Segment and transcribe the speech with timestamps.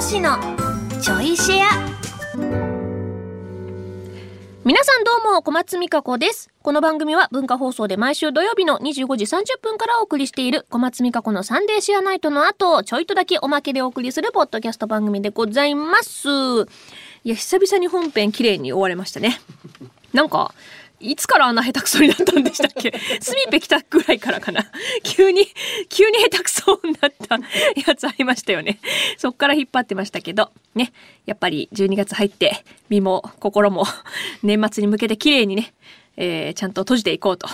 [0.00, 0.36] 師の
[1.02, 1.88] ちょいシェア。
[4.64, 6.50] 皆さんどうも小松美香子です。
[6.62, 16.28] この番組は文化放送で毎週土曜日の25時30分からお送りしている小松美香子のサンデーシェアナイトの後ちょいとだけおまけでお送りするポッドキャスト番組でございます。
[17.24, 19.40] いや久々に本編綺麗に終われましたね。
[20.12, 20.54] なんか
[21.00, 22.92] いつからあんな下手くそになったんでしたっけ？
[23.20, 24.64] スミペ来たぐらいからかな
[25.02, 25.46] 急に、
[25.88, 27.36] 急に下手くそになった
[27.88, 28.80] やつありましたよね。
[29.16, 30.92] そっから引っ張ってましたけど、ね。
[31.26, 33.84] やっぱり12月入って、身も心も
[34.42, 35.72] 年末に向けて綺麗にね、
[36.16, 37.46] えー、ちゃんと閉じていこうと。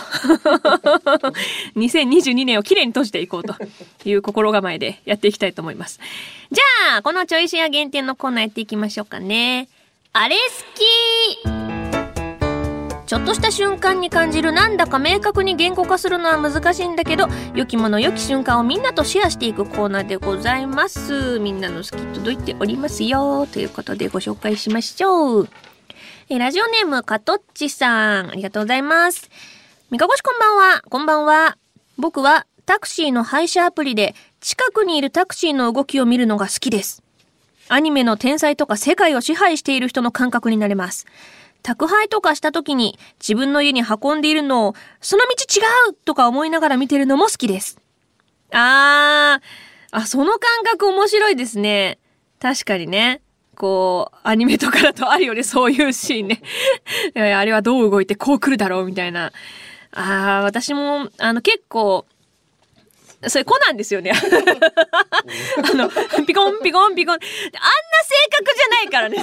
[1.75, 3.55] 2022年を綺麗に閉じていこうと
[4.05, 5.99] いう心構えでやっていきたいと思います。
[6.51, 9.67] じゃあ、このちょいシェア限定のコーナーやっていきましょうかね。
[10.13, 10.41] あれ好
[11.53, 11.64] き
[13.15, 21.39] ちょっとした瞬間に感じるなんだか明確に言語化するのは難しいんだけど良きもの良き瞬間をみんなとシェアしていくコーナーでございます。
[21.39, 23.47] みんなの好き届いておりますよ。
[23.47, 25.49] ということでご紹介しましょう。
[26.27, 28.31] えラジオネームかとっちさん。
[28.31, 29.29] ありがとうございます。
[29.91, 30.81] みかごしこんばんは。
[30.81, 31.57] こんばんは。
[31.97, 37.01] 僕はタクシーの配車アプリで近くにいるタクシーの動きを見るのが好きです。
[37.69, 41.05] アニメの天才とか世界を支配している人の感覚になれます。
[41.65, 47.79] 宅配とかした時に自分の家に運んでいるのを、その道違うとか思いながら見てるのも好きです。
[48.51, 51.97] あー、あ、その感覚面白いですね。
[52.39, 53.21] 確かにね。
[53.55, 56.43] こう、アニメとかだとあるよね、そういうシーンね。
[57.15, 59.31] いやあれはどう動いてこう来るだろうみたいな。
[59.91, 62.05] ああ、私も、あの、結構、
[63.27, 64.11] それコナンですよね。
[64.13, 65.89] あの、
[66.25, 67.15] ピコンピコンピコン。
[67.15, 67.25] あんな
[68.03, 69.17] 性格じゃないからね、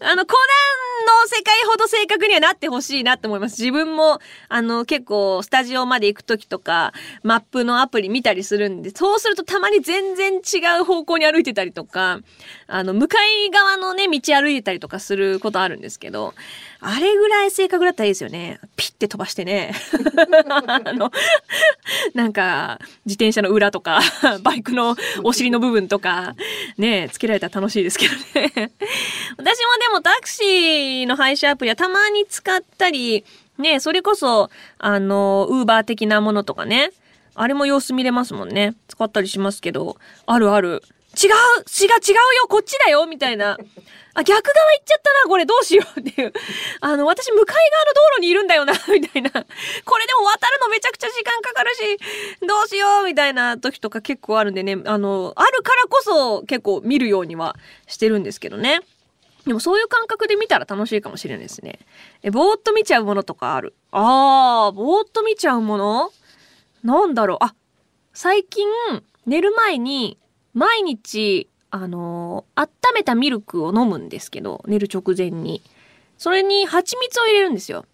[0.00, 0.44] あの、コナ
[0.76, 0.79] ン
[1.26, 3.60] 世界ほど正確にはなってほしいなって思います。
[3.60, 12.20] 自分も、あの、結構、スタジオまで行く時とか、マップのアプリ見たりするんで、そうするとたまに全然違う方向に歩いてたりとか、
[12.66, 16.34] あの、向かい側のね、道歩いてたりとかすることあるんですけど、
[16.80, 18.58] あれぐらい正確だったらいいですよね。
[18.76, 19.74] ピッて飛ばしてね。
[20.48, 21.10] あの、
[22.14, 24.00] なんか、自転車の裏とか、
[24.42, 26.34] バイクのお尻の部分とか、
[26.78, 28.70] ね、つけられたら楽しいですけどね。
[29.36, 33.24] 私もでもタクシーの配車アプリはたまに使ったり、
[33.58, 36.90] ね、それこそ、あの、ウーバー的なものとかね。
[37.34, 38.74] あれも様子見れますもんね。
[38.88, 39.96] 使ったりしますけど、
[40.26, 40.82] あるある。
[41.16, 43.58] 違う違う違うよこっちだよみたいな。
[44.14, 46.32] あ、逆側行っちゃったなこれどうしようっていう。
[46.80, 49.30] あの、私向かい側の道路にいるんだよなみたいな。
[49.30, 57.56] これでも渡るのめちゃくちゃ時間かかるし、どうしようみたいな時とか結構あるんでね、あの、あるからこそ結構見るようには
[57.86, 58.80] してるんですけどね。
[59.46, 61.78] でもそういう感覚で見たら楽しいかもしれないですね。
[62.22, 63.74] え、ぼーっと見ちゃうものとかある？
[63.90, 66.10] あー、ぼーっと見ちゃうもの？
[66.84, 67.38] なんだろう。
[67.44, 67.54] あ、
[68.12, 68.68] 最近
[69.26, 70.18] 寝る前に
[70.52, 75.62] 毎日、あのー、温めたミルクを飲むんですけど、寝る直前に。
[76.18, 77.86] それに蜂蜜を入れるんですよ。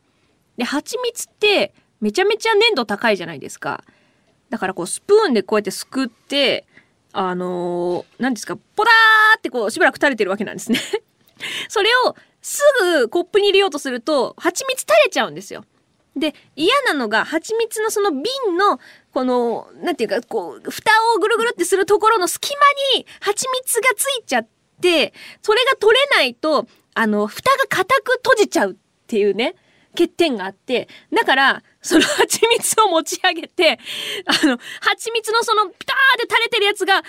[0.56, 3.84] で、蜂蜜ってめちゃめちゃ粘度高いじゃないですか。
[4.50, 6.66] だからこうスプーンでこうやってすくって、
[7.12, 10.80] あのー、何ですか、ポダーってこうしばらく垂れてるわけなんですね。
[11.68, 15.64] それをすぐコップに入れようとすると、蜂蜜垂れちゃうんですよ。
[16.16, 18.24] で、嫌なのが、蜂蜜のその瓶
[18.56, 18.80] の、
[19.12, 22.50] この、なんていうか、こう、蓋をぐるぐるってするところの隙
[22.94, 24.48] 間に蜂蜜がついちゃっ
[24.80, 28.76] て、それが取れないと、あの、蓋が固く閉じちゃうっ
[29.06, 29.56] ていうね、
[29.90, 33.78] 欠点があって、だから、その 蜂蜜を持ち上げて、
[34.24, 37.02] あの、蜂蜜のそのピターって垂れてるやつが、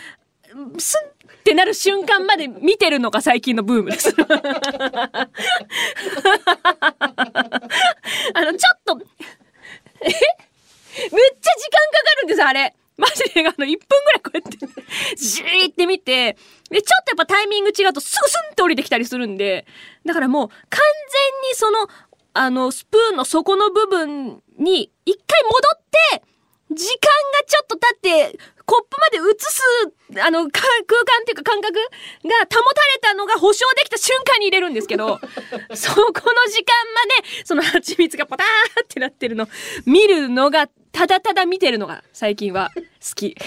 [0.80, 4.10] スンってなる瞬間まで見てるのが最近のブームです。
[8.34, 9.00] あの、ちょっと、
[10.02, 10.08] え？
[10.08, 10.22] めっちゃ
[11.10, 12.76] 時間かかるんです、あれ。
[12.98, 14.58] マジで、あの、1分ぐらいこうやって、
[15.16, 16.36] じーって見て、
[16.72, 19.68] で、ちょっとやっぱタイミング違うとすぐスンって降りてきたりするんで、
[20.06, 20.80] だからもう完全
[21.52, 21.88] にその、
[22.34, 25.82] あの、スプーンの底の部分に一回戻っ
[26.20, 26.24] て、
[26.72, 28.00] 時間がちょっと経っ
[28.32, 29.62] て、コップまで移す、
[30.28, 30.60] あの、空間
[31.22, 31.88] っていうか感覚が保
[32.26, 35.22] たれたのが保証できた瞬間に入れるんですけど、
[35.74, 36.12] そこの
[36.52, 37.06] 時間ま
[37.40, 38.48] で、その蜂蜜がパター
[38.84, 39.48] ってなってるの、
[39.86, 42.82] 見るのが、ただただ見てるのが最近は好
[43.16, 43.38] き。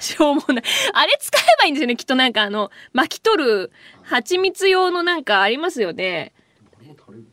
[0.00, 0.64] しょうもない。
[0.94, 1.96] あれ使えばいいんですよね。
[1.96, 3.70] きっとなんかあの、巻き取る
[4.04, 6.32] 蜂蜜用のなんかありますよね。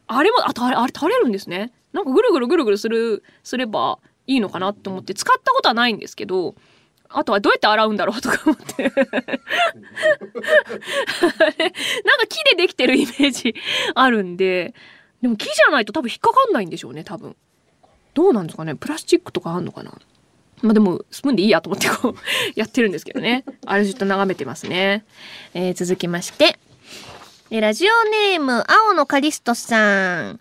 [0.08, 1.72] あれも、あ、あれ、あれ垂れるんですね。
[1.94, 6.56] なんかぐるぐるぐるぐるする、すればいいのかなって思って使ったことはないんですけど、
[7.10, 9.04] あとはどうやって洗うんだろうとか思って なんか
[12.28, 13.56] 木でできてるイメージ
[13.94, 14.74] あるんで、
[15.22, 17.36] でも木じゃないと多分引っかかんないんでしょうね、多分。
[18.14, 19.92] どうなんですかねプラスチックとかあんのかな
[20.62, 22.16] まあでも、スプーンでいいやと思ってこう、
[22.56, 23.44] やってるんですけどね。
[23.66, 25.06] あれずっと眺めてますね。
[25.54, 26.58] えー、続きまして。
[27.52, 30.40] えラジオネーム、青のカリストさん。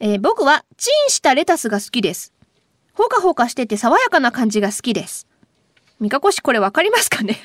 [0.00, 2.33] えー、僕は、チンしたレタスが好きです。
[2.94, 5.26] ほかほかしてて爽やかな感じが好きです。
[6.00, 7.40] みかこしこれわかりますかね？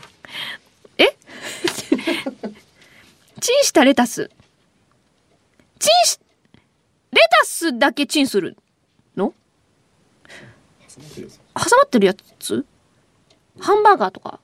[0.98, 1.16] え？
[3.40, 4.30] チンしたレタス。
[5.78, 6.18] チンし、
[7.12, 8.56] レタスだけチンする
[9.16, 9.32] の？
[11.16, 11.22] 挟
[11.54, 12.64] まってるやつ？
[13.60, 14.40] ハンバーガーとか？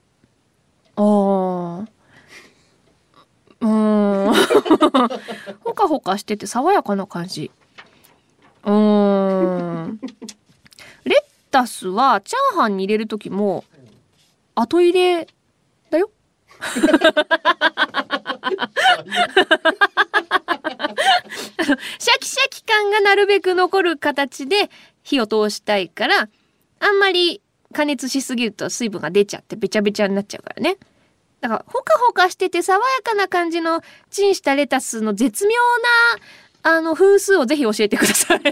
[0.97, 1.87] あー。
[3.61, 4.35] うーん。
[5.65, 7.51] ほかほかしてて爽やかな感じ。
[8.65, 10.01] うーん。
[11.05, 13.65] レタスはチャーハンに入れる時も
[14.55, 15.27] 後入れ
[15.91, 16.11] だよ。
[21.99, 24.71] シャキシャキ感がなるべく残る形で
[25.03, 26.29] 火を通したいから
[26.81, 30.77] あんまり加熱しすぎると水分が出ちゃってべちゃべちゃになっちゃうからね。
[31.41, 35.59] だからほかほかしてて爽やかな感じのチンしたレタスの絶妙な
[36.67, 38.41] あの分数をぜひ教えてください。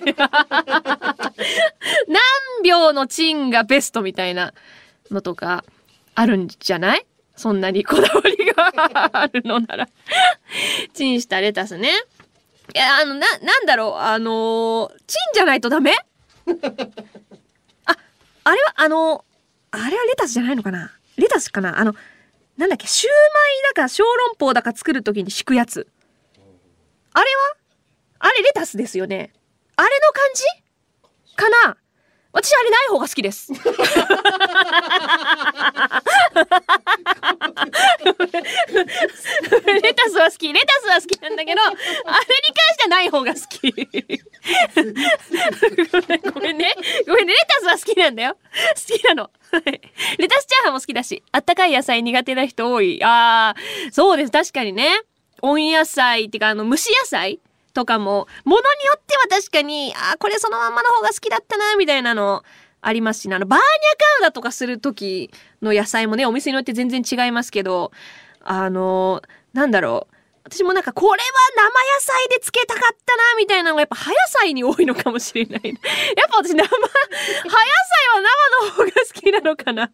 [2.08, 2.20] 何
[2.62, 4.52] 秒のチンがベストみたいな
[5.10, 5.64] のとか
[6.14, 7.06] あるんじゃない？
[7.36, 8.70] そんなにこだわりが
[9.12, 9.88] あるのなら。
[10.92, 11.90] チンしたレタスね。
[12.74, 15.94] いや、あの、な、なんだろう、あのー、チンじゃないとダメ？
[17.86, 17.96] あ、
[18.44, 19.24] あれは、あの
[19.70, 20.92] あれはレタスじゃないのかな？
[21.16, 21.78] レタスかな？
[21.78, 21.94] あの、
[22.58, 23.16] なんだっけ、シューマ
[23.70, 25.88] イだか小籠包だか作るときに敷くやつ。
[27.14, 27.61] あれは？
[28.24, 29.32] あれレタスですよね。
[29.74, 30.44] あれの感じ？
[31.34, 31.76] かな？
[32.32, 33.52] 私あれない方が好きです。
[33.52, 33.64] レタ
[40.08, 40.52] スは好き。
[40.52, 41.82] レタスは好きなんだけど、あれに関
[42.72, 43.60] してはない方が好き。
[46.32, 46.74] ごめんね。
[47.06, 47.34] ごめんね。
[47.34, 48.34] レタスは好きなんだよ。
[48.34, 48.40] 好
[48.96, 49.30] きなの。
[50.16, 52.98] レタスチャーハンも好きだし、あったかい野菜苦手な人多い。
[53.04, 54.30] あー、そうです。
[54.30, 55.02] 確かにね。
[55.42, 57.40] 温野菜っていうか、あの、蒸し野菜
[57.72, 62.42] とかも、ものによっては確かに、あ、これそのまんまの方が好きだったな、みたいなの
[62.80, 63.66] ありますし、あの、バーニャ
[64.18, 65.30] カウダとかする時
[65.62, 67.92] の野菜もね、お店によって全然違いますけど、
[68.40, 69.22] あの、
[69.52, 70.14] なんだろう。
[70.44, 71.16] 私もなんか、これは
[71.56, 71.70] 生野
[72.00, 75.60] 菜で漬けたかったな、みたいなのがやっぱ葉野菜に多いのかもしれない。
[75.64, 75.74] やっ
[76.30, 76.78] ぱ私生、葉野菜
[78.12, 78.20] は
[78.60, 79.90] 生の方が好きなのかな。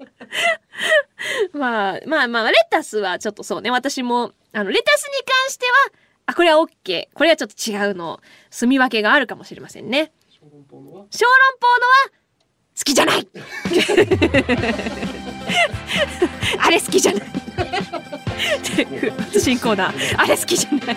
[1.53, 5.73] まあ、まあまあ、レタスはちょっとそうね、私も、あの、レタスに関しては、
[6.29, 7.09] あ、これは OK。
[7.15, 8.21] これはちょっと違うの。
[8.51, 10.13] 住み分けがあるかもしれませんね。
[10.41, 11.07] 小籠包のは
[12.79, 13.27] 好きじゃない
[16.61, 17.23] あれ好きじゃない
[19.37, 20.95] 新コーナーあれ好きじゃないは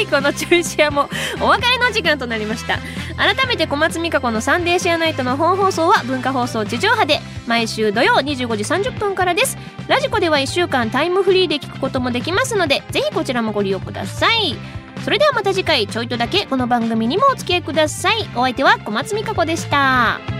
[0.00, 1.10] いこのチューシアも
[1.40, 2.78] お別れの時間となりました
[3.16, 9.56] 改めて小松美香子のサンデーシェアナイトの本放送は文化放送地上波で毎週土曜25時30分からです。
[9.88, 14.56] ラジコでは1週間タイムフリーで聞くこともできますのでぜひこちらもご利用ください。
[15.04, 18.28] それではまた次回ちょいとだけこの番組にもお付き合いください。
[18.34, 20.35] お相手は小松美香子でした。